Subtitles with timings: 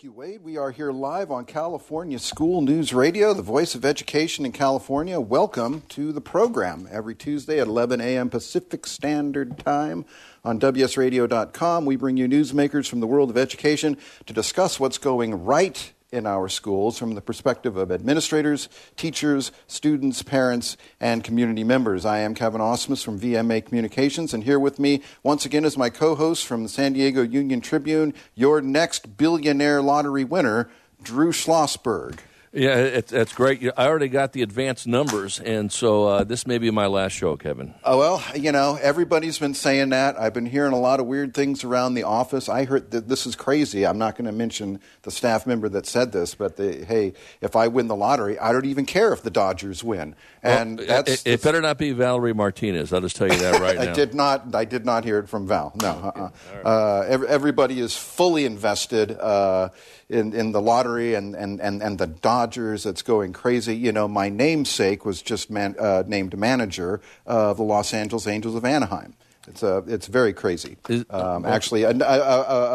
[0.00, 0.42] Thank you, Wade.
[0.42, 5.20] We are here live on California School News Radio, the voice of education in California.
[5.20, 8.30] Welcome to the program every Tuesday at 11 a.m.
[8.30, 10.06] Pacific Standard Time
[10.42, 11.84] on WSRadio.com.
[11.84, 16.26] We bring you newsmakers from the world of education to discuss what's going right in
[16.26, 22.04] our schools from the perspective of administrators, teachers, students, parents, and community members.
[22.04, 25.88] I am Kevin Osmus from VMA Communications, and here with me once again is my
[25.88, 30.68] co host from the San Diego Union Tribune, your next billionaire lottery winner,
[31.02, 32.18] Drew Schlossberg.
[32.52, 33.62] Yeah, it, that's great.
[33.76, 37.36] I already got the advanced numbers, and so uh, this may be my last show,
[37.36, 37.74] Kevin.
[37.84, 40.18] Oh well, you know everybody's been saying that.
[40.18, 42.48] I've been hearing a lot of weird things around the office.
[42.48, 43.86] I heard that this is crazy.
[43.86, 47.54] I'm not going to mention the staff member that said this, but they, hey, if
[47.54, 50.16] I win the lottery, I don't even care if the Dodgers win.
[50.42, 52.92] And well, that's it, it, better not be Valerie Martinez.
[52.92, 53.92] I'll just tell you that right now.
[53.92, 54.52] I did not.
[54.56, 55.70] I did not hear it from Val.
[55.80, 55.90] No.
[55.90, 56.30] Uh-uh.
[56.52, 56.66] Right.
[56.66, 59.68] Uh, every, everybody is fully invested uh,
[60.08, 62.39] in in the lottery and, and, and, and the Dodgers.
[62.44, 63.76] Rogers, it's going crazy.
[63.76, 68.54] You know, my namesake was just man, uh, named manager of the Los Angeles Angels
[68.54, 69.14] of Anaheim.
[69.46, 70.76] It's uh, it's very crazy.
[71.10, 71.82] Um, actually,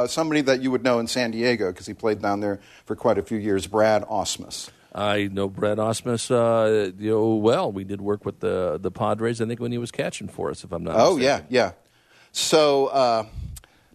[0.08, 3.18] somebody that you would know in San Diego because he played down there for quite
[3.18, 4.70] a few years, Brad Ausmus.
[4.94, 7.72] I know Brad Ausmus uh, you know, well.
[7.72, 10.64] We did work with the the Padres, I think, when he was catching for us,
[10.64, 11.48] if I'm not Oh, mistaken.
[11.50, 11.72] yeah, yeah.
[12.32, 13.26] So, uh,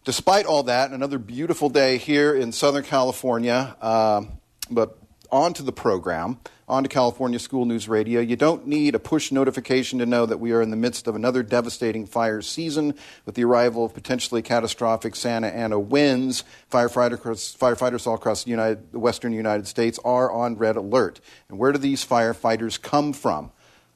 [0.04, 3.76] despite all that, another beautiful day here in Southern California.
[3.80, 4.22] Uh,
[4.70, 4.96] but
[5.33, 8.20] on to the program, onto California School News Radio.
[8.20, 11.17] You don't need a push notification to know that we are in the midst of
[11.17, 12.95] another devastating fire season
[13.27, 16.45] with the arrival of potentially catastrophic Santa Ana winds.
[16.71, 21.21] Firefighters, firefighters all across the, United, the western United States are on red alert.
[21.49, 23.50] And where do these firefighters come from?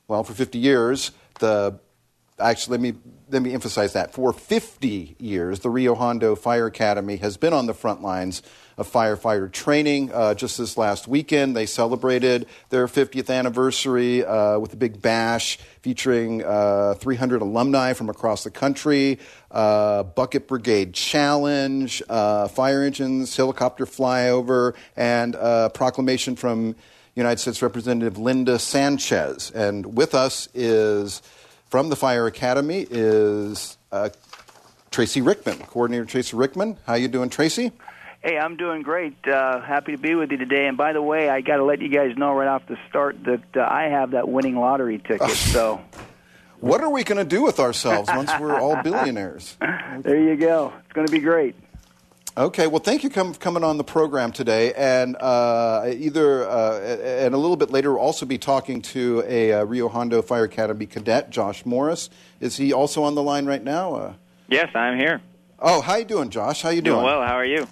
[0.08, 1.78] Well, for 50 years, the
[2.38, 2.94] actually let me
[3.31, 7.66] let me emphasize that for 50 years the rio hondo fire academy has been on
[7.66, 8.42] the front lines
[8.76, 14.72] of firefighter training uh, just this last weekend they celebrated their 50th anniversary uh, with
[14.72, 19.18] a big bash featuring uh, 300 alumni from across the country
[19.50, 26.74] uh, bucket brigade challenge uh, fire engines helicopter flyover and a proclamation from
[27.14, 31.22] united states representative linda sanchez and with us is
[31.74, 33.76] from the Fire Academy is
[34.94, 36.76] Tracy Rickman, Coordinator Tracy Rickman.
[36.86, 37.72] How you doing, Tracy?
[38.24, 39.28] Hey, I'm doing great.
[39.28, 40.66] Uh, happy to be with you today.
[40.66, 43.22] And by the way, I got to let you guys know right off the start
[43.24, 45.28] that uh, I have that winning lottery ticket.
[45.32, 45.84] so,
[46.58, 49.58] what are we going to do with ourselves once we're all billionaires?
[50.00, 50.72] there you go.
[50.84, 51.54] It's going to be great.
[52.34, 57.34] Okay, well, thank you for coming on the program today, and uh, either uh, and
[57.34, 60.86] a little bit later we'll also be talking to a uh, Rio Hondo Fire Academy
[60.86, 62.08] cadet, Josh Morris.
[62.40, 63.94] Is he also on the line right now?
[63.94, 64.14] Uh,
[64.48, 65.20] yes, I'm here.
[65.58, 66.62] Oh, how you doing, Josh?
[66.62, 66.96] How you doing?
[66.96, 67.20] Doing well.
[67.20, 67.68] How are you?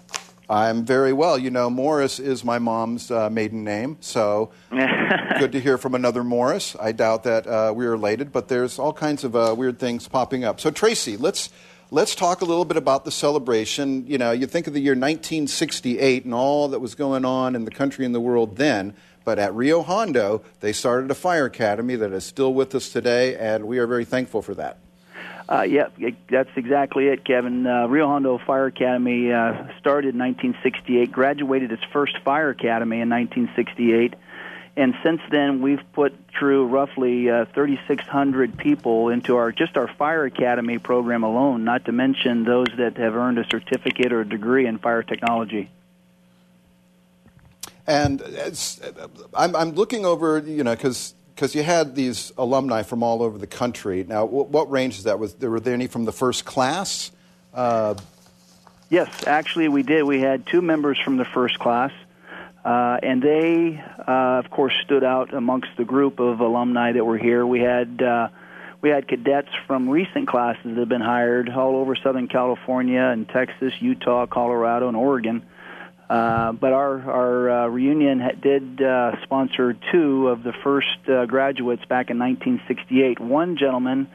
[0.52, 1.38] I'm very well.
[1.38, 6.22] You know, Morris is my mom's uh, maiden name, so good to hear from another
[6.22, 6.76] Morris.
[6.78, 10.60] I doubt that uh, we're related, but there's all kinds of weird things popping up.
[10.60, 11.48] So, Tracy, let's
[11.90, 14.06] let's talk a little bit about the celebration.
[14.06, 17.64] You know, you think of the year 1968 and all that was going on in
[17.64, 18.92] the country and the world then.
[19.24, 23.36] But at Rio Hondo, they started a fire academy that is still with us today,
[23.36, 24.76] and we are very thankful for that.
[25.48, 25.88] Uh, yeah,
[26.30, 27.66] that's exactly it, Kevin.
[27.66, 33.10] Uh, Rio Hondo Fire Academy uh, started in 1968, graduated its first fire academy in
[33.10, 34.14] 1968
[34.76, 40.24] and since then we've put through roughly uh, 3,600 people into our just our fire
[40.24, 41.64] academy program alone.
[41.64, 45.70] Not to mention those that have earned a certificate or a degree in fire technology.
[47.86, 48.22] And
[49.34, 53.38] I'm, I'm looking over, you know, because because you had these alumni from all over
[53.38, 54.04] the country.
[54.06, 55.18] Now, what, what range is that?
[55.18, 57.10] Was there were there any from the first class?
[57.52, 57.94] Uh,
[58.90, 60.04] yes, actually, we did.
[60.04, 61.92] We had two members from the first class.
[62.64, 67.18] Uh, and they, uh, of course, stood out amongst the group of alumni that were
[67.18, 67.44] here.
[67.44, 68.28] We had uh,
[68.80, 73.28] we had cadets from recent classes that have been hired all over Southern California and
[73.28, 75.42] Texas, Utah, Colorado, and Oregon.
[76.12, 81.24] Uh, but our our uh, reunion ha- did uh, sponsor two of the first uh,
[81.24, 83.18] graduates back in 1968.
[83.18, 84.08] One gentleman,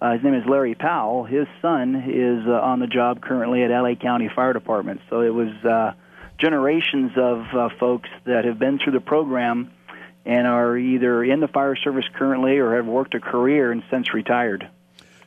[0.00, 1.24] uh, his name is Larry Powell.
[1.24, 5.00] His son is uh, on the job currently at LA County Fire Department.
[5.10, 5.52] So it was.
[5.64, 5.92] Uh,
[6.36, 9.70] generations of uh, folks that have been through the program
[10.26, 14.12] and are either in the fire service currently or have worked a career and since
[14.12, 14.68] retired.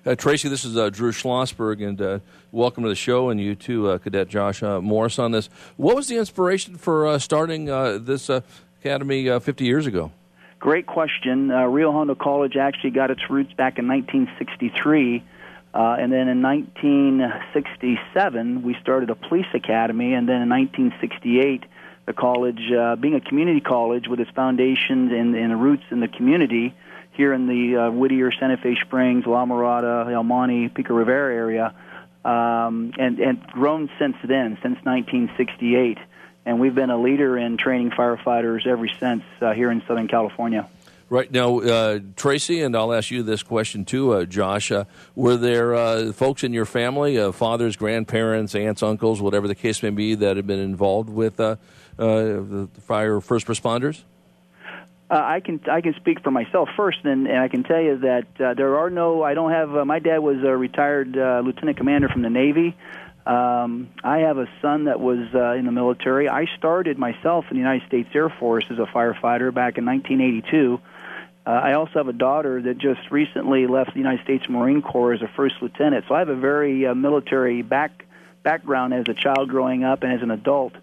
[0.07, 2.19] Uh, Tracy, this is uh, Drew Schlossberg, and uh,
[2.53, 5.49] welcome to the show, and you too, uh, Cadet Josh uh, Morris, on this.
[5.75, 7.65] What was the inspiration for uh, starting
[8.05, 10.13] this academy 50 years ago?
[10.59, 11.49] Great question.
[11.49, 15.25] Rio Hondo College actually got its roots back in 1963.
[15.73, 21.65] and then in 1967, we started a police academy, and then in 1968,
[22.05, 22.61] the college,
[23.01, 26.73] being a community college with its foundations and, and roots in the community
[27.17, 31.73] here in the uh, Whittier, Santa Fe Springs, La Mirada, El Monte, Pico Rivera area,
[32.23, 35.97] um, and, and grown since then, since 1968.
[36.45, 40.69] And we've been a leader in training firefighters ever since uh, here in Southern California.
[41.09, 44.71] Right now, uh, Tracy, and I'll ask you this question too, uh, Josh.
[44.71, 44.83] Uh,
[45.15, 49.81] were there uh, folks in your family, uh, fathers, grandparents, aunts, uncles, whatever the case
[49.81, 51.55] may be, that have been involved with uh,
[51.97, 54.03] the fire first responders?
[55.09, 58.25] I can I can speak for myself first, and, and I can tell you that
[58.37, 59.23] there are no.
[59.23, 59.69] I don't have.
[59.87, 62.75] my dad was a retired lieutenant commander from the Navy.
[63.27, 66.29] Um, I have a son that was uh, in the military.
[66.29, 70.79] I started myself in the United States Air Force as a firefighter back in 1982.
[71.45, 75.11] Uh, I also have a daughter that just recently left the United States Marine Corps
[75.13, 76.05] as a first lieutenant.
[76.07, 78.05] So I have a very uh, military back
[78.43, 80.79] background as a child growing up and as an adult, uh,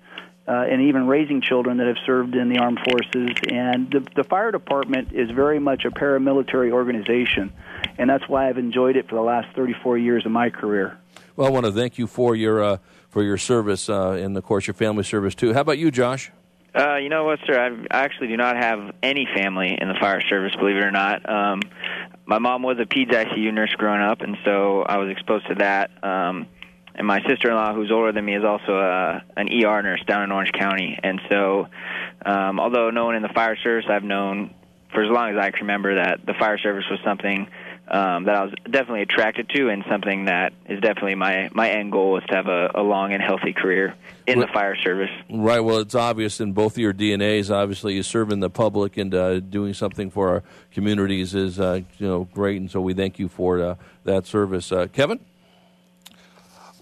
[0.52, 3.37] and even raising children that have served in the armed forces.
[3.50, 7.52] And the, the fire department is very much a paramilitary organization,
[7.99, 10.99] and that's why I've enjoyed it for the last 34 years of my career.
[11.37, 12.76] Well, I want to thank you for your uh,
[13.08, 15.52] for your service uh, and, of course, your family service too.
[15.52, 16.31] How about you, Josh?
[16.75, 17.87] Uh, you know what, sir?
[17.90, 21.29] I actually do not have any family in the fire service, believe it or not.
[21.29, 21.62] Um,
[22.26, 25.55] my mom was a peds ICU nurse growing up, and so I was exposed to
[25.56, 25.90] that.
[26.02, 26.47] Um,
[26.94, 30.32] and my sister-in-law, who's older than me, is also a, an ER nurse down in
[30.32, 30.99] Orange County.
[31.02, 31.67] And so,
[32.25, 34.55] um, although no one in the fire service, I've known
[34.93, 37.49] for as long as I can remember that the fire service was something
[37.87, 41.93] um, that I was definitely attracted to, and something that is definitely my my end
[41.93, 43.94] goal is to have a, a long and healthy career
[44.26, 45.11] in the fire service.
[45.29, 45.61] Right.
[45.61, 47.50] Well, it's obvious in both of your DNAs.
[47.50, 50.43] Obviously, you serve in the public and uh, doing something for our
[50.73, 53.75] communities is uh, you know great, and so we thank you for uh,
[54.05, 55.20] that service, uh, Kevin.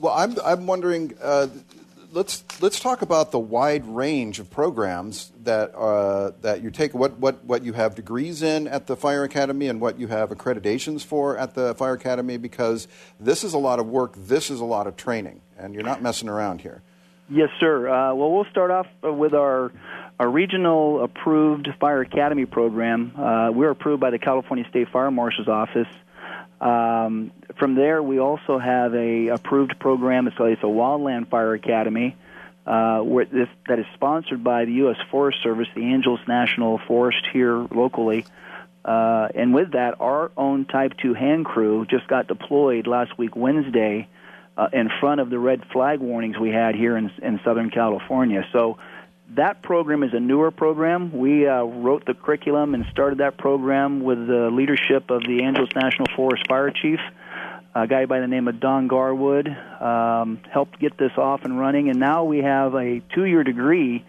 [0.03, 1.47] Well, I'm I'm wondering uh,
[2.11, 6.93] let's let's talk about the wide range of programs that uh, that you take.
[6.93, 10.31] What what what you have degrees in at the Fire Academy and what you have
[10.31, 12.89] accreditations for at the Fire Academy, because
[13.21, 14.15] this is a lot of work.
[14.17, 16.83] This is a lot of training, and you're not messing around here.
[17.31, 17.89] Yes, sir.
[17.89, 19.71] Uh, well, we'll start off with our
[20.19, 23.13] our regional approved Fire Academy program.
[23.17, 25.87] Uh, we're approved by the California State Fire Marshal's Office.
[26.63, 30.29] Um, from there, we also have a approved program.
[30.29, 32.17] It's, it's a Wildland Fire Academy,
[32.65, 34.97] uh, where this, that is sponsored by the U.S.
[35.11, 38.25] Forest Service, the Angeles National Forest here locally.
[38.85, 43.35] Uh, and with that, our own Type 2 hand crew just got deployed last week,
[43.35, 44.09] Wednesday,
[44.57, 48.47] uh, in front of the red flag warnings we had here in, in Southern California.
[48.53, 48.79] So
[49.37, 51.17] that program is a newer program.
[51.17, 55.71] We uh, wrote the curriculum and started that program with the leadership of the Angeles
[55.75, 56.99] National Forest Fire Chief,
[57.75, 61.89] a guy by the name of Don Garwood, um, helped get this off and running.
[61.89, 64.05] And now we have a two year degree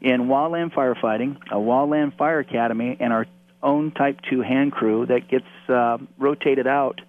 [0.00, 3.26] in wildland firefighting, a wildland fire academy, and our
[3.62, 7.00] own Type 2 hand crew that gets uh, rotated out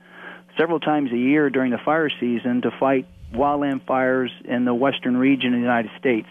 [0.57, 5.17] several times a year during the fire season to fight wildland fires in the western
[5.17, 6.29] region of the United States.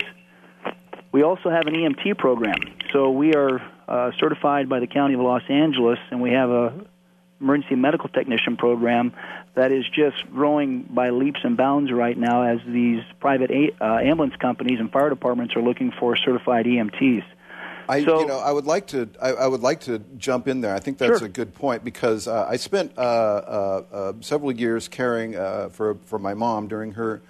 [1.15, 2.59] We also have an EMT program.
[2.93, 6.75] So we are uh, certified by the County of Los Angeles, and we have a
[7.41, 9.13] emergency medical technician program
[9.55, 13.99] that is just growing by leaps and bounds right now as these private a- uh,
[13.99, 17.23] ambulance companies and fire departments are looking for certified EMTs.
[17.89, 19.09] I, so, you know, I would like to.
[19.23, 20.75] I, I, would like to jump in there.
[20.75, 21.27] I think that's sure.
[21.29, 25.97] a good point because uh, I spent uh, uh, uh several years caring uh, for
[26.07, 27.23] for my mom during her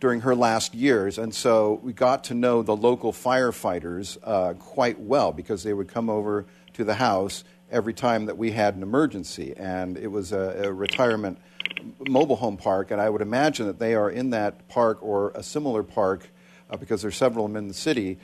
[0.00, 1.18] during her last years.
[1.18, 5.88] And so we got to know the local firefighters uh, quite well because they would
[5.88, 9.54] come over to the house every time that we had an emergency.
[9.56, 11.38] And it was a, a retirement
[12.08, 12.90] mobile home park.
[12.90, 16.28] And I would imagine that they are in that park or a similar park
[16.70, 18.18] uh, because there's several of them in the city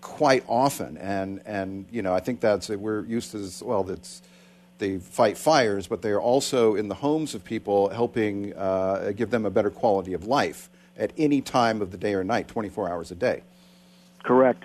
[0.00, 0.96] quite often.
[0.96, 4.22] And, and you know, I think that's, we're used to, as well, that's,
[4.78, 9.28] they fight fires, but they are also in the homes of people helping uh, give
[9.28, 10.70] them a better quality of life
[11.00, 13.42] at any time of the day or night, 24 hours a day.
[14.22, 14.62] Correct,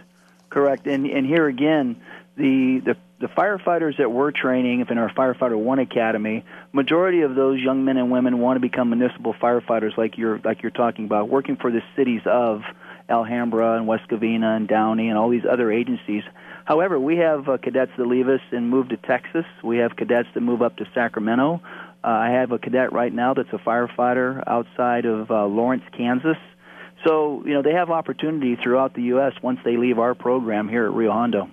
[0.49, 0.85] correct.
[0.85, 1.99] And and here again,
[2.35, 7.61] the the the firefighters that we're training in our firefighter one academy majority of those
[7.61, 11.29] young men and women want to become municipal firefighters like you're like you're talking about
[11.29, 12.61] working for the cities of
[13.07, 16.23] alhambra and west covina and downey and all these other agencies
[16.65, 19.45] However, we have uh, cadets that leave us and move to Texas.
[19.63, 21.61] We have cadets that move up to Sacramento.
[22.05, 26.37] Uh, I have a cadet right now that's a firefighter outside of uh, Lawrence, Kansas.
[27.03, 29.33] So, you know, they have opportunity throughout the U.S.
[29.41, 31.49] once they leave our program here at Rio Hondo.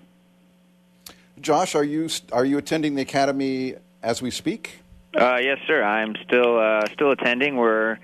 [1.40, 4.80] Josh, are you are you attending the academy as we speak?
[5.18, 5.82] Uh, yes, sir.
[5.82, 7.56] I'm still uh, still attending.
[7.56, 7.98] We're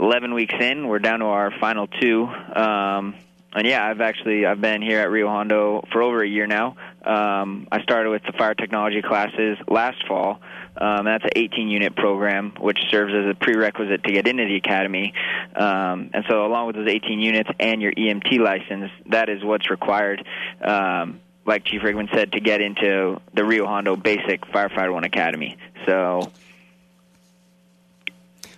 [0.00, 0.88] 11 weeks in.
[0.88, 2.26] We're down to our final two.
[2.54, 3.14] Um,
[3.54, 6.76] and yeah, I've actually I've been here at Rio Hondo for over a year now.
[7.04, 10.40] Um, I started with the fire technology classes last fall.
[10.76, 14.56] Um, that's an 18 unit program, which serves as a prerequisite to get into the
[14.56, 15.14] academy.
[15.54, 19.70] Um, and so, along with those 18 units and your EMT license, that is what's
[19.70, 20.26] required.
[20.60, 25.56] Um, like Chief Rickman said, to get into the Rio Hondo Basic Firefighter One Academy.
[25.86, 26.32] So,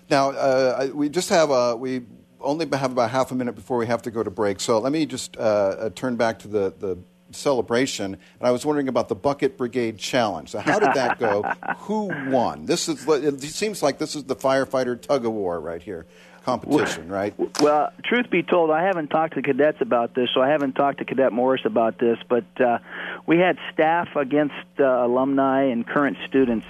[0.09, 2.03] now uh, we just have a we
[2.40, 4.61] only have about half a minute before we have to go to break.
[4.61, 6.99] So let me just uh, uh, turn back to the, the
[7.33, 8.14] celebration.
[8.14, 10.50] And I was wondering about the Bucket Brigade Challenge.
[10.50, 11.43] So how did that go?
[11.78, 12.66] Who won?
[12.66, 16.07] This is it seems like this is the firefighter tug of war right here.
[16.45, 17.35] Competition, right?
[17.61, 20.99] Well, truth be told, I haven't talked to cadets about this, so I haven't talked
[20.99, 22.19] to Cadet Morris about this.
[22.28, 22.78] But uh,
[23.26, 26.64] we had staff against uh, alumni and current students,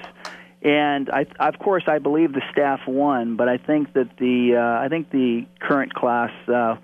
[0.66, 4.84] and I, of course, I believe the staff won, but I think that the uh,
[4.84, 6.76] I think the current class uh,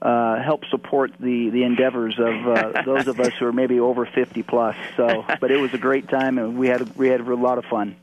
[0.00, 4.06] uh, help support the the endeavors of uh, those of us who are maybe over
[4.06, 4.76] 50 plus.
[4.96, 7.64] So, but it was a great time, and we had we had a lot of
[7.64, 7.96] fun.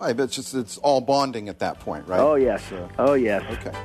[0.00, 2.18] I bet it's just it's all bonding at that point, right?
[2.18, 2.60] Oh yes,
[2.98, 3.44] oh yes.
[3.58, 3.78] Okay.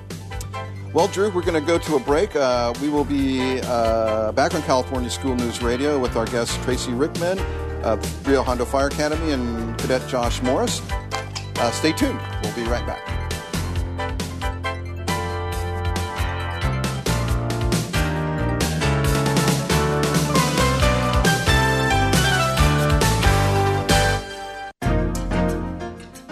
[0.96, 2.36] Well, Drew, we're going to go to a break.
[2.36, 6.92] Uh, we will be uh, back on California School News Radio with our guest Tracy
[6.94, 7.38] Rickman
[7.84, 10.82] of Rio Hondo Fire Academy and Cadet Josh Morris.
[11.56, 12.20] Uh, stay tuned.
[12.44, 13.20] We'll be right back.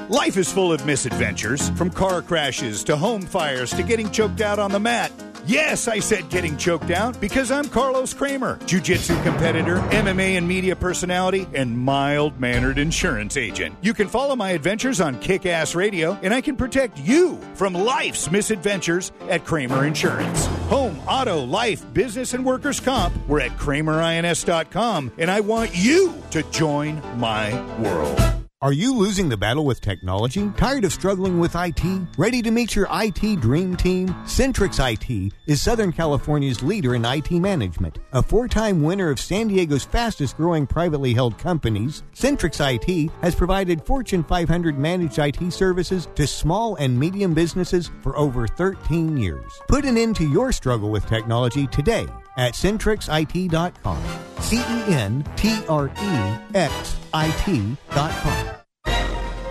[0.09, 4.59] Life is full of misadventures, from car crashes to home fires to getting choked out
[4.59, 5.11] on the mat.
[5.47, 10.75] Yes, I said getting choked out because I'm Carlos Kramer, jiu-jitsu competitor, MMA and media
[10.75, 13.73] personality, and mild-mannered insurance agent.
[13.79, 18.29] You can follow my adventures on Kick-Ass Radio, and I can protect you from life's
[18.29, 20.47] misadventures at Kramer Insurance.
[20.67, 23.15] Home, auto, life, business, and workers' comp.
[23.25, 28.36] We're at KramerINS.com, and I want you to join my world.
[28.59, 30.51] Are you losing the battle with technology?
[30.57, 31.79] Tired of struggling with IT?
[32.17, 34.07] Ready to meet your IT dream team?
[34.25, 37.99] Centrex IT is Southern California's leader in IT management.
[38.13, 43.35] A four time winner of San Diego's fastest growing privately held companies, Centrex IT has
[43.35, 49.51] provided Fortune 500 managed IT services to small and medium businesses for over 13 years.
[49.67, 52.07] Put an end to your struggle with technology today
[52.37, 54.03] at centrexit.com.
[54.39, 58.56] C E N T R E X I T.com.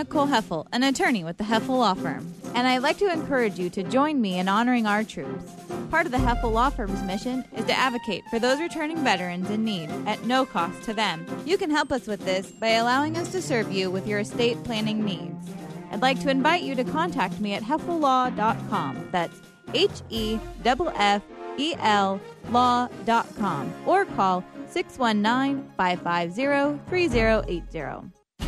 [0.00, 3.68] Nicole Heffel, an attorney with the Heffel Law Firm, and I'd like to encourage you
[3.68, 5.52] to join me in honoring our troops.
[5.90, 9.62] Part of the Heffel Law Firm's mission is to advocate for those returning veterans in
[9.62, 11.26] need at no cost to them.
[11.44, 14.64] You can help us with this by allowing us to serve you with your estate
[14.64, 15.50] planning needs.
[15.90, 19.08] I'd like to invite you to contact me at heffellaw.com.
[19.12, 19.38] That's
[19.74, 21.22] H E F F
[21.58, 28.19] E L law.com or call 619 550 3080.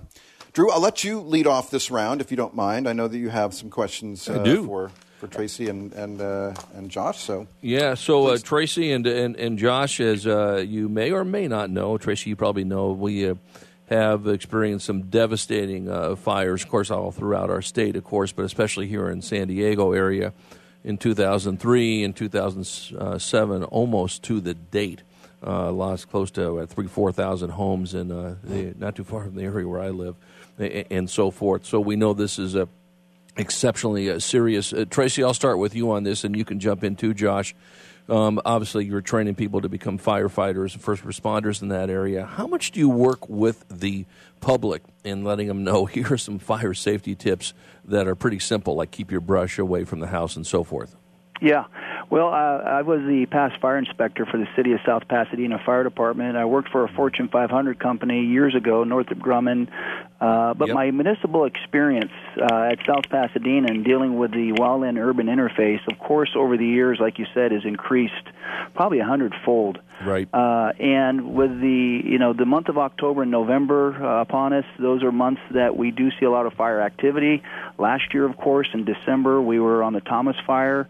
[0.52, 2.86] Drew, I'll let you lead off this round if you don't mind.
[2.86, 6.90] I know that you have some questions uh, for for Tracy and and uh, and
[6.90, 7.18] Josh.
[7.18, 11.48] So yeah, so uh, Tracy and, and and Josh, as uh, you may or may
[11.48, 13.34] not know, Tracy, you probably know we
[13.86, 18.44] have experienced some devastating uh, fires, of course, all throughout our state, of course, but
[18.44, 20.32] especially here in San Diego area
[20.84, 25.02] in 2003 and 2007, almost to the date.
[25.46, 29.24] Uh, lost close to uh, three, four thousand homes in uh, the, not too far
[29.24, 30.16] from the area where I live,
[30.58, 31.66] and so forth.
[31.66, 32.66] So we know this is a
[33.36, 34.72] exceptionally uh, serious.
[34.72, 37.54] Uh, Tracy, I'll start with you on this, and you can jump in too, Josh.
[38.08, 42.26] Um, obviously, you're training people to become firefighters and first responders in that area.
[42.26, 44.04] How much do you work with the
[44.40, 48.74] public in letting them know here are some fire safety tips that are pretty simple,
[48.74, 50.96] like keep your brush away from the house and so forth?
[51.40, 51.64] Yeah.
[52.10, 55.82] Well, uh, I was the past fire inspector for the city of South Pasadena Fire
[55.82, 56.36] Department.
[56.36, 59.68] I worked for a Fortune 500 company years ago, Northrop Grumman.
[60.20, 60.74] Uh, but Yep.
[60.74, 65.98] my municipal experience uh, at South Pasadena and dealing with the wildland urban interface, of
[65.98, 68.14] course, over the years, like you said, has increased
[68.74, 69.78] probably a hundredfold.
[70.04, 70.28] Right.
[70.32, 74.64] Uh, and with the you know the month of October and November uh, upon us,
[74.78, 77.42] those are months that we do see a lot of fire activity.
[77.78, 80.88] Last year, of course, in December, we were on the Thomas Fire.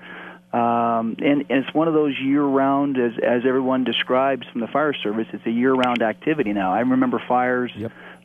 [0.55, 4.95] Um, and, and it's one of those year-round, as as everyone describes from the fire
[4.95, 6.73] service, it's a year-round activity now.
[6.73, 7.73] I remember fires,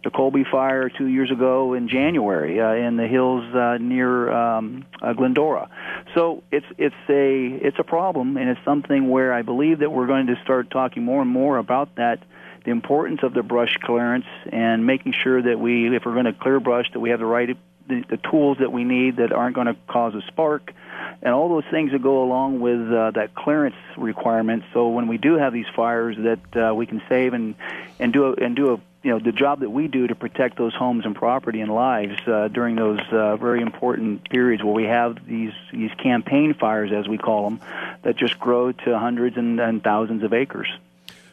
[0.04, 4.86] the Colby fire two years ago in January uh, in the hills uh, near um,
[5.02, 5.70] uh, Glendora.
[6.14, 10.08] So it's it's a it's a problem, and it's something where I believe that we're
[10.08, 12.20] going to start talking more and more about that.
[12.66, 16.34] The importance of the brush clearance and making sure that we, if we're going to
[16.34, 17.58] clear brush, that we have the right
[17.90, 20.74] the, the tools that we need that aren't going to cause a spark,
[21.22, 24.64] and all those things that go along with uh, that clearance requirement.
[24.74, 27.56] So when we do have these fires, that uh, we can save and
[28.00, 30.58] and do a, and do a you know the job that we do to protect
[30.58, 34.84] those homes and property and lives uh, during those uh, very important periods where we
[34.84, 37.60] have these these campaign fires, as we call them,
[38.04, 40.70] that just grow to hundreds and, and thousands of acres.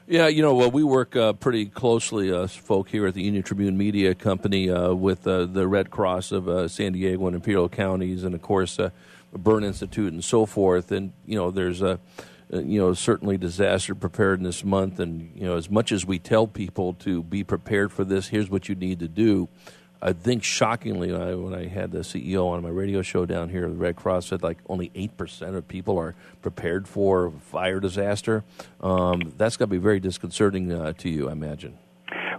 [0.08, 3.42] Yeah, you know, well, we work uh, pretty closely, us folk here at the Union
[3.42, 7.68] Tribune Media Company, uh, with uh, the Red Cross of uh, San Diego and Imperial
[7.68, 8.90] counties, and of course, uh,
[9.32, 10.92] Burn Institute and so forth.
[10.92, 11.98] And you know, there's a,
[12.54, 16.46] uh, you know, certainly disaster preparedness month, and you know, as much as we tell
[16.46, 19.48] people to be prepared for this, here's what you need to do.
[20.02, 23.68] I think shockingly, I, when I had the CEO on my radio show down here,
[23.68, 28.44] the Red Cross said like only eight percent of people are prepared for fire disaster.
[28.80, 31.78] Um, that's got to be very disconcerting uh, to you, I imagine.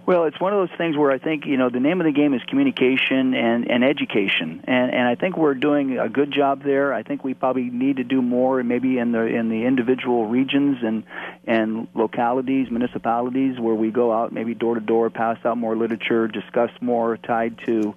[0.08, 2.12] Well, it's one of those things where I think you know the name of the
[2.12, 6.62] game is communication and, and education, and and I think we're doing a good job
[6.64, 6.94] there.
[6.94, 10.78] I think we probably need to do more, maybe in the in the individual regions
[10.82, 11.04] and
[11.46, 16.26] and localities, municipalities, where we go out maybe door to door, pass out more literature,
[16.26, 17.94] discuss more tied to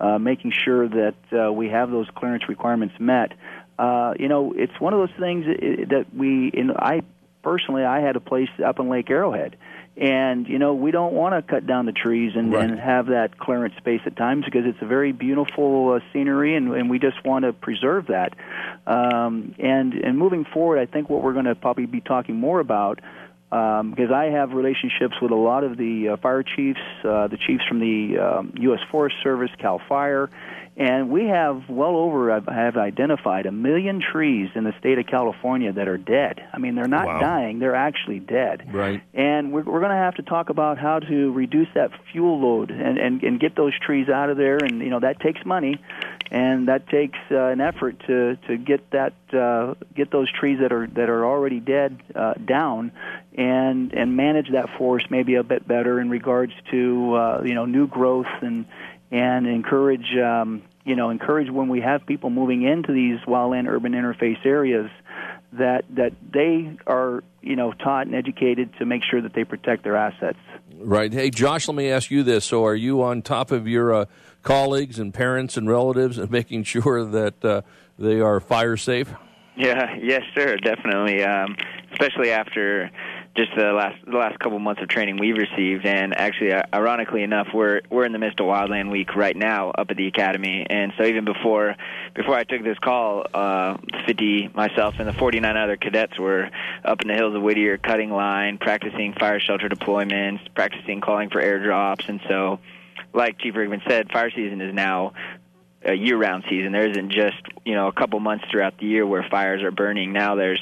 [0.00, 3.32] uh, making sure that uh, we have those clearance requirements met.
[3.80, 7.02] Uh, you know, it's one of those things that we, in, I
[7.42, 9.56] personally, I had a place up in Lake Arrowhead
[10.00, 12.70] and you know we don't want to cut down the trees and, Right.
[12.70, 16.72] and have that clearance space at times because it's a very beautiful uh, scenery and,
[16.72, 18.34] and we just want to preserve that
[18.86, 22.60] um, and and moving forward I think what we're going to probably be talking more
[22.60, 23.00] about
[23.50, 27.38] um, because I have relationships with a lot of the uh, fire chiefs, uh, the
[27.38, 28.80] chiefs from the um, U.S.
[28.90, 30.28] Forest Service, Cal Fire,
[30.78, 35.72] and we have well over I've- identified a million trees in the state of California
[35.72, 36.40] that are dead.
[36.52, 37.20] I mean, they're not Wow.
[37.20, 38.72] dying; they're actually dead.
[38.72, 39.02] Right.
[39.12, 42.70] And we're, we're going to have to talk about how to reduce that fuel load
[42.70, 44.58] and, and, and get those trees out of there.
[44.58, 45.80] And, you know, that takes money
[46.30, 50.72] and that takes uh, an effort to, to get that uh, get those trees that
[50.72, 52.92] are that are already dead uh, down
[53.36, 57.64] and and manage that forest maybe a bit better in regards to uh, you know
[57.64, 58.66] new growth and
[59.10, 63.92] and encourage um, you know encourage when we have people moving into these wildland urban
[63.92, 64.90] interface areas
[65.52, 69.84] that that they are you know taught and educated to make sure that they protect
[69.84, 70.38] their assets.
[70.80, 71.12] Right.
[71.12, 72.44] Hey, Josh, let me ask you this.
[72.44, 74.04] So, are you on top of your uh,
[74.42, 77.62] colleagues and parents and relatives and making sure that uh,
[77.98, 79.12] they are fire safe?
[79.56, 81.24] Yeah, yes, sir, definitely.
[81.24, 81.56] Um,
[81.92, 82.90] especially after
[83.36, 87.48] just the last the last couple months of training we've received, and actually, ironically enough,
[87.54, 90.92] we're we're in the midst of Wildland Week right now up at the academy, and
[90.98, 91.76] so even before
[92.14, 96.50] before I took this call, uh, 50 myself and the 49 other cadets were
[96.84, 101.40] up in the hills of Whittier cutting line, practicing fire shelter deployments, practicing calling for
[101.40, 102.58] airdrops, and so.
[103.14, 105.14] Like Chief Rickman said, fire season is now
[105.82, 106.72] a year-round season.
[106.72, 110.12] There isn't just you know a couple months throughout the year where fires are burning.
[110.12, 110.60] Now there's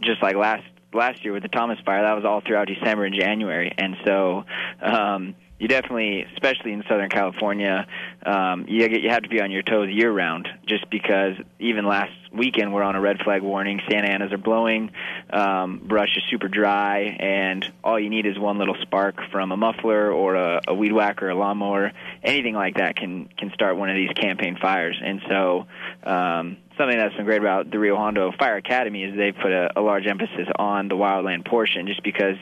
[0.00, 3.14] just like last last year with the Thomas fire, that was all throughout December and
[3.14, 4.44] January, and so
[4.80, 7.86] um, you definitely, especially in Southern California,
[8.26, 10.48] um, you you have to be on your toes year round.
[10.66, 14.90] Just because even last weekend we're on a red flag warning, Santa Anas are blowing,
[15.30, 19.56] um, brush is super dry, and all you need is one little spark from a
[19.56, 23.88] muffler or a, a weed whacker, a lawnmower, anything like that can can start one
[23.88, 25.00] of these campaign fires.
[25.02, 25.66] And so.
[26.02, 29.78] Um, something that's been great about the Rio Hondo Fire Academy is they've put a,
[29.78, 32.36] a large emphasis on the wildland portion, just because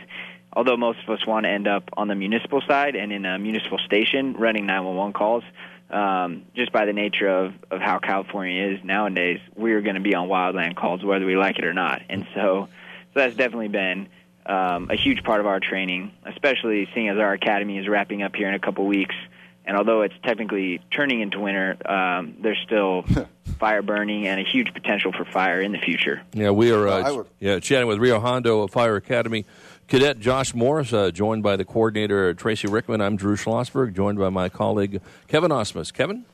[0.53, 3.39] although most of us want to end up on the municipal side and in a
[3.39, 5.45] municipal station running 911 calls,
[5.91, 10.15] um, just by the nature of, of how California is nowadays, we're going to be
[10.15, 12.03] on wildland calls whether we like it or not.
[12.09, 12.69] And so,
[13.13, 14.09] so that's definitely been
[14.47, 18.35] um, a huge part of our training, especially seeing as our academy is wrapping up
[18.35, 19.15] here in a couple weeks.
[19.65, 23.05] And although it's technically turning into winter, um, there's still
[23.59, 26.23] fire burning and a huge potential for fire in the future.
[26.33, 29.45] Yeah, we are uh, I yeah, chatting with Rio Hondo Fire Academy
[29.89, 33.01] cadet Josh Morris, uh, joined by the coordinator Tracy Rickman.
[33.01, 35.93] I'm Drew Schlossberg, joined by my colleague Kevin Osmus.
[35.93, 36.25] Kevin?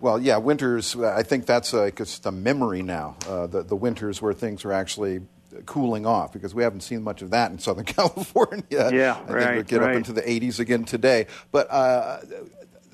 [0.00, 0.96] Well, yeah, winters.
[0.96, 3.16] uh, I think that's uh, just a memory now.
[3.28, 5.20] Uh, the the winters where things are actually
[5.66, 8.64] cooling off because we haven't seen much of that in Southern California.
[8.70, 9.90] Yeah, I think right, we'll get right.
[9.90, 11.26] up into the 80s again today.
[11.50, 12.20] But uh,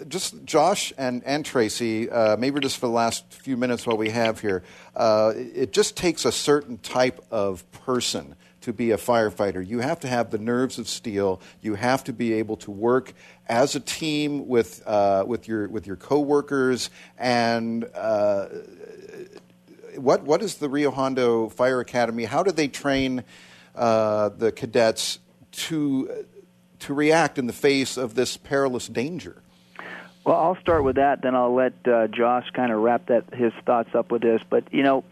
[0.07, 4.11] just Josh and and Tracy, uh, maybe just for the last few minutes while we
[4.11, 4.63] have here,
[4.95, 9.67] uh, it just takes a certain type of person to be a firefighter.
[9.67, 11.41] You have to have the nerves of steel.
[11.63, 13.13] You have to be able to work
[13.49, 16.91] as a team with uh, with your with your coworkers.
[17.17, 18.47] And uh,
[19.97, 22.25] what what is the Rio Hondo Fire Academy?
[22.25, 23.25] How do they train
[23.75, 25.19] uh, the cadets
[25.53, 26.27] to
[26.81, 29.43] to react in the face of this perilous danger?
[30.29, 33.51] Well, I'll start with that, then I'll let uh, Josh kind of wrap that his
[33.65, 34.43] thoughts up with this.
[34.51, 35.03] But you know,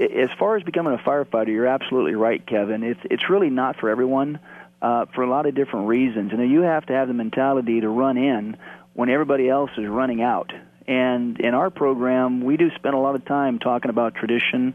[0.00, 2.82] as far as becoming a firefighter, you're absolutely right, Kevin.
[2.82, 4.40] It's it's really not for everyone
[4.80, 6.32] uh, for a lot of different reasons.
[6.32, 8.56] You know, you have to have the mentality to run in
[8.94, 10.54] when everybody else is running out.
[10.88, 14.72] And in our program, we do spend a lot of time talking about tradition.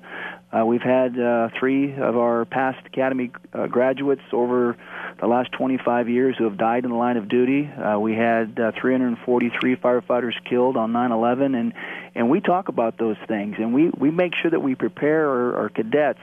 [0.51, 4.77] Uh, we've had uh, three of our past academy uh, graduates over
[5.19, 7.67] the last 25 years who have died in the line of duty.
[7.67, 11.73] Uh, we had uh, 343 firefighters killed on 9/11, and
[12.15, 15.55] and we talk about those things, and we we make sure that we prepare our,
[15.57, 16.21] our cadets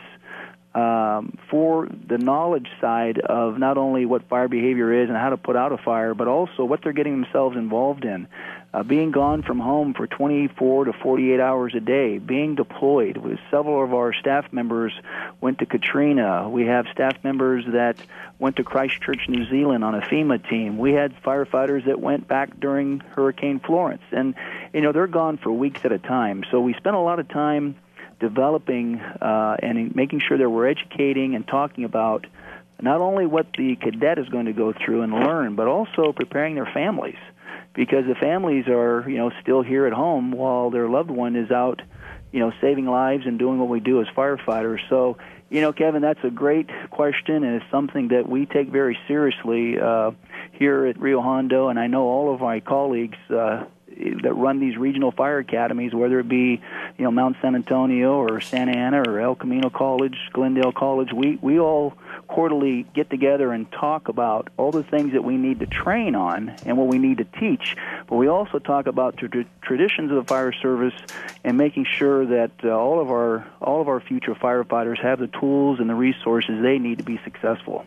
[0.75, 5.37] um, for the knowledge side of not only what fire behavior is and how to
[5.37, 8.27] put out a fire, but also what they're getting themselves involved in.
[8.73, 13.17] Uh, being gone from home for 24 to 48 hours a day, being deployed.
[13.17, 14.93] With several of our staff members
[15.41, 16.51] went to Katrina.
[16.51, 17.97] We have staff members that
[18.41, 20.77] went to Christchurch, New Zealand on a FEMA team.
[20.77, 24.35] We had firefighters that went back during Hurricane Florence, and
[24.73, 26.43] you know they're gone for weeks at a time.
[26.51, 27.77] So we spent a lot of time
[28.21, 32.27] developing uh, and making sure that we're educating and talking about
[32.81, 36.55] not only what the cadet is going to go through and learn, but also preparing
[36.55, 37.19] their families,
[37.75, 41.51] because the families are you know still here at home while their loved one is
[41.51, 41.81] out,
[42.33, 44.81] you know, saving lives and doing what we do as firefighters.
[44.89, 45.17] So.
[45.51, 49.79] You know, Kevin, that's a great question, and it's something that we take very seriously
[49.79, 50.11] uh,
[50.53, 53.65] here at Rio Hondo, and I know all of my colleagues uh,
[54.23, 56.61] that run these regional fire academies, whether it be
[56.99, 61.39] you know Mount San Antonio or Santa Ana or El Camino College, Glendale College, we
[61.41, 61.95] we all
[62.27, 66.55] quarterly get together and talk about all the things that we need to train on
[66.65, 67.77] and what we need to teach.
[68.09, 70.95] But we also talk about the tra- traditions of the fire service
[71.45, 75.29] and making sure that uh, all of our all of our future firefighters have the
[75.29, 77.85] tools and the resources they need to be successful.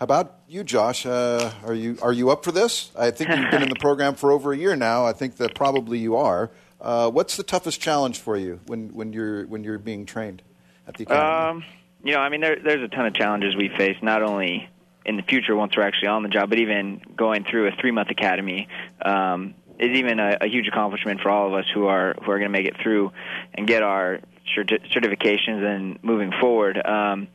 [0.00, 1.04] How about you, Josh?
[1.04, 2.90] Uh, are you are you up for this?
[2.96, 5.04] I think you've been in the program for over a year now.
[5.04, 6.50] I think that probably you are.
[6.80, 10.40] Uh, what's the toughest challenge for you when, when you're when you're being trained
[10.88, 11.50] at the academy?
[11.50, 11.64] Um,
[12.02, 14.70] you know, I mean, there, there's a ton of challenges we face, not only
[15.04, 17.90] in the future once we're actually on the job, but even going through a three
[17.90, 18.68] month academy
[19.04, 22.38] um, is even a, a huge accomplishment for all of us who are who are
[22.38, 23.12] going to make it through
[23.52, 24.20] and get our
[24.56, 26.80] certi- certifications and moving forward.
[26.82, 27.28] Um,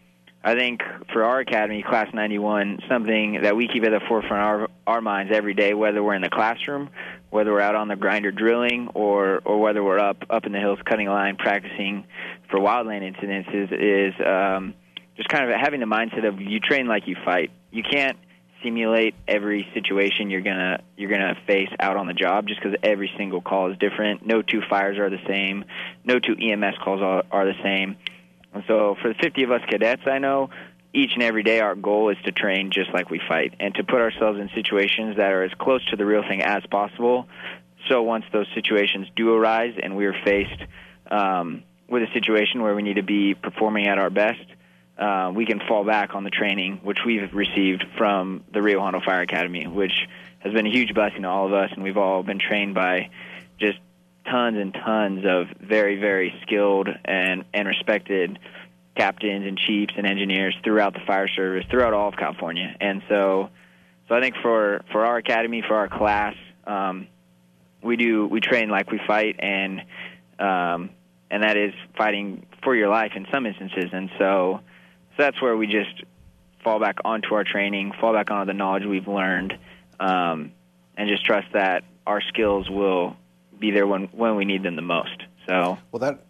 [0.45, 4.69] I think for our academy, Class 91, something that we keep at the forefront of
[4.87, 6.91] our, our minds every day, whether we're in the classroom,
[7.31, 10.59] whether we're out on the grinder drilling, or or whether we're up up in the
[10.59, 12.05] hills cutting a line, practicing
[12.51, 14.75] for wildland incidents, is is um,
[15.17, 17.49] just kind of having the mindset of you train like you fight.
[17.71, 18.15] You can't
[18.63, 23.11] simulate every situation you're gonna you're gonna face out on the job just because every
[23.17, 24.23] single call is different.
[24.23, 25.65] No two fires are the same.
[26.03, 27.97] No two EMS calls are, are the same.
[28.67, 30.49] So for the 50 of us cadets, I know
[30.93, 33.83] each and every day our goal is to train just like we fight and to
[33.83, 37.27] put ourselves in situations that are as close to the real thing as possible.
[37.89, 40.61] So once those situations do arise and we are faced
[41.11, 44.45] um, with a situation where we need to be performing at our best,
[44.97, 49.01] uh, we can fall back on the training which we've received from the Rio Hondo
[49.01, 50.07] Fire Academy, which
[50.39, 53.09] has been a huge blessing to all of us, and we've all been trained by
[53.59, 53.79] just
[54.29, 58.39] tons and tons of very, very skilled and, and respected
[58.95, 62.75] captains and chiefs and engineers throughout the fire service, throughout all of California.
[62.79, 63.49] And so,
[64.07, 66.35] so I think for, for our academy, for our class,
[66.65, 67.07] um,
[67.85, 69.81] we do we train like we fight, and
[70.39, 70.89] um,
[71.29, 73.91] and that is fighting for your life in some instances.
[73.93, 74.59] And so,
[75.15, 76.03] so that's where we just
[76.63, 79.53] fall back onto our training, fall back onto the knowledge we've learned,
[79.99, 80.51] um,
[80.97, 83.15] and just trust that our skills will
[83.59, 85.23] be there when when we need them the most.
[85.47, 86.25] So well, that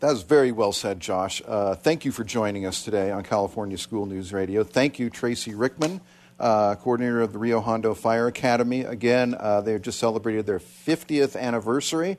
[0.00, 1.42] that was very well said, Josh.
[1.46, 4.62] Uh, thank you for joining us today on California School News Radio.
[4.62, 6.00] Thank you, Tracy Rickman,
[6.38, 8.82] uh, coordinator of the Rio Hondo Fire Academy.
[8.82, 12.18] Again, uh, they just celebrated their 50th anniversary.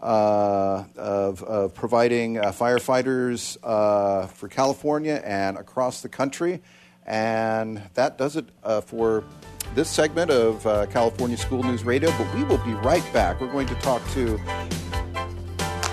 [0.00, 6.62] Uh, of, of, providing uh, firefighters uh, for California and across the country.
[7.10, 8.46] And that does it
[8.86, 9.24] for
[9.74, 13.40] this segment of uh, California School News Radio, but we will be right back.
[13.40, 14.38] We're going to talk to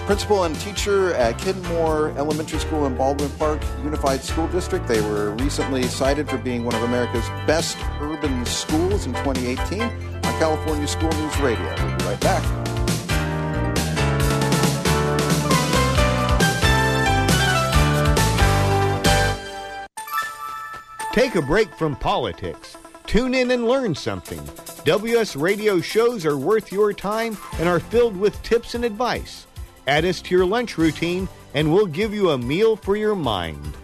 [0.06, 4.88] principal and teacher at Kenmore Elementary School in Baldwin Park Unified School District.
[4.88, 10.22] They were recently cited for being one of America's best urban schools in 2018 on
[10.22, 11.66] California School News Radio.
[11.84, 12.67] We'll be right back.
[21.18, 22.78] Take a break from politics
[23.08, 24.42] Tune in and learn something.
[24.84, 29.48] WS Radio shows are worth your time and are filled with tips and advice.
[29.88, 33.78] Add us to your lunch routine, and we'll give you a meal for your mind.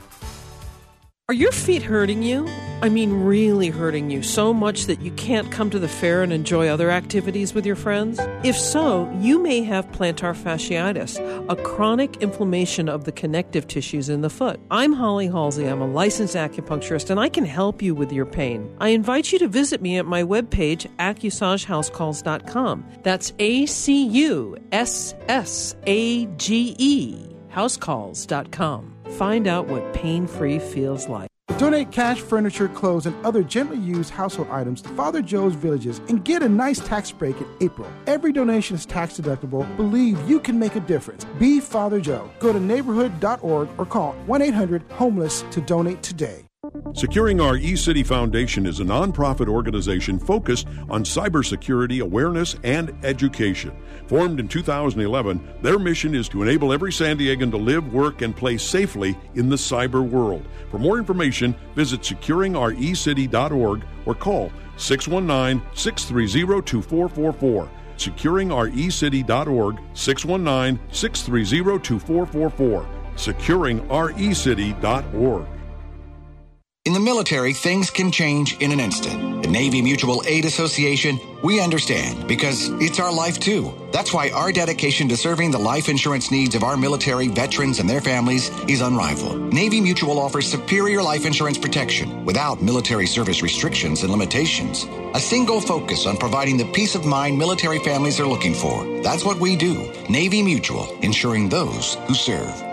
[1.30, 2.50] Are your feet hurting you?
[2.84, 6.34] I mean, really hurting you so much that you can't come to the fair and
[6.34, 8.20] enjoy other activities with your friends?
[8.44, 11.18] If so, you may have plantar fasciitis,
[11.50, 14.60] a chronic inflammation of the connective tissues in the foot.
[14.70, 15.66] I'm Holly Halsey.
[15.66, 18.76] I'm a licensed acupuncturist and I can help you with your pain.
[18.82, 22.86] I invite you to visit me at my webpage, AcussageHouseCalls.com.
[23.02, 28.94] That's A C U S S A G E, housecalls.com.
[29.12, 31.33] Find out what pain free feels like.
[31.64, 36.26] Donate cash, furniture, clothes, and other gently used household items to Father Joe's Villages and
[36.26, 37.88] get a nice tax break in April.
[38.06, 39.64] Every donation is tax deductible.
[39.78, 41.26] Believe you can make a difference.
[41.40, 42.30] Be Father Joe.
[42.40, 46.46] Go to neighborhood.org or call 1 800 Homeless to donate today.
[46.94, 53.72] Securing Our eCity Foundation is a nonprofit organization focused on cybersecurity awareness and education.
[54.08, 58.36] Formed in 2011, their mission is to enable every San Diegan to live, work, and
[58.36, 60.48] play safely in the cyber world.
[60.72, 67.70] For more information, visit securingourecity.org or call 619 630 2444.
[67.98, 72.88] Securingourecity.org 619 630 2444.
[73.16, 75.48] Securingourecity.org.
[76.86, 79.42] In the military, things can change in an instant.
[79.42, 83.74] The Navy Mutual Aid Association, we understand because it's our life too.
[83.94, 87.90] That's why our dedication to serving the life insurance needs of our military veterans and
[87.90, 89.54] their families is unrivaled.
[89.54, 94.84] Navy Mutual offers superior life insurance protection without military service restrictions and limitations.
[95.14, 98.84] A single focus on providing the peace of mind military families are looking for.
[99.02, 99.90] That's what we do.
[100.10, 102.73] Navy Mutual, insuring those who serve.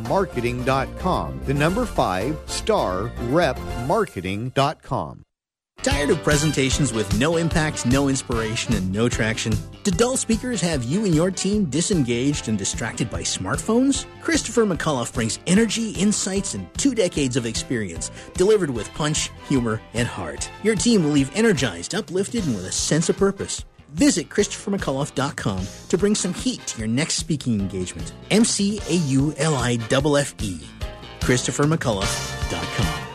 [0.03, 1.41] 5starrepmarketing.com.
[1.45, 5.23] The number 5 starrepmarketing.com.
[5.83, 9.51] Tired of presentations with no impact, no inspiration, and no traction?
[9.83, 14.05] Do dull speakers have you and your team disengaged and distracted by smartphones?
[14.21, 20.07] Christopher McAuliffe brings energy, insights, and two decades of experience, delivered with punch, humor, and
[20.07, 20.47] heart.
[20.61, 23.65] Your team will leave energized, uplifted, and with a sense of purpose.
[23.93, 28.13] Visit ChristopherMcAuliffe.com to bring some heat to your next speaking engagement.
[28.29, 30.59] M C A U L I F F E.
[31.21, 33.10] ChristopherMcAuliffe.com.